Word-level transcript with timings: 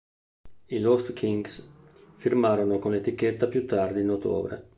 I 0.65 0.79
Lost 0.79 1.13
Kings 1.13 1.63
firmarono 2.15 2.79
con 2.79 2.91
l'etichetta 2.91 3.45
più 3.47 3.67
tardi 3.67 4.01
in 4.01 4.09
ottobre. 4.09 4.69